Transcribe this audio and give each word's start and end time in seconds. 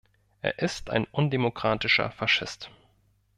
Er 0.41 0.57
ist 0.57 0.89
ein 0.89 1.05
undemokratischer 1.11 2.09
Faschist. 2.09 2.71